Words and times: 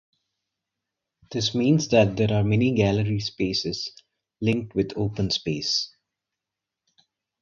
This 1.31 1.53
means 1.53 1.89
that 1.89 2.17
there 2.17 2.33
are 2.33 2.43
many 2.43 2.71
gallery 2.73 3.19
spaces, 3.19 3.91
linked 4.41 4.73
with 4.73 4.93
open 4.97 5.29
space. 5.29 5.95